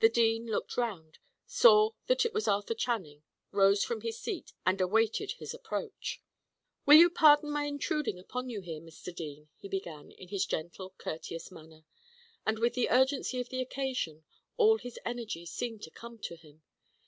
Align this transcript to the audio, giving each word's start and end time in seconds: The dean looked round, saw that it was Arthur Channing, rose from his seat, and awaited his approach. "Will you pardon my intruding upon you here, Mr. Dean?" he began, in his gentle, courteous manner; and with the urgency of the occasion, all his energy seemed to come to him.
The 0.00 0.10
dean 0.10 0.48
looked 0.48 0.76
round, 0.76 1.18
saw 1.46 1.92
that 2.06 2.26
it 2.26 2.34
was 2.34 2.46
Arthur 2.46 2.74
Channing, 2.74 3.22
rose 3.52 3.82
from 3.82 4.02
his 4.02 4.18
seat, 4.20 4.52
and 4.66 4.78
awaited 4.82 5.32
his 5.38 5.54
approach. 5.54 6.20
"Will 6.84 6.98
you 6.98 7.08
pardon 7.08 7.50
my 7.50 7.64
intruding 7.64 8.18
upon 8.18 8.50
you 8.50 8.60
here, 8.60 8.82
Mr. 8.82 9.14
Dean?" 9.16 9.48
he 9.56 9.68
began, 9.68 10.10
in 10.10 10.28
his 10.28 10.44
gentle, 10.44 10.90
courteous 10.98 11.50
manner; 11.50 11.84
and 12.44 12.58
with 12.58 12.74
the 12.74 12.90
urgency 12.90 13.40
of 13.40 13.48
the 13.48 13.62
occasion, 13.62 14.24
all 14.58 14.76
his 14.76 14.98
energy 15.06 15.46
seemed 15.46 15.80
to 15.84 15.90
come 15.90 16.18
to 16.18 16.36
him. 16.36 16.60